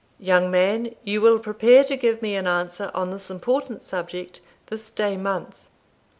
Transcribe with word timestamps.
Young 0.17 0.49
man, 0.49 0.95
you 1.03 1.21
will 1.21 1.37
prepare 1.37 1.83
to 1.83 1.95
give 1.95 2.23
me 2.23 2.35
an 2.35 2.47
answer 2.47 2.89
on 2.95 3.11
this 3.11 3.29
important 3.29 3.83
subject 3.83 4.41
this 4.65 4.89
day 4.89 5.15
month." 5.15 5.55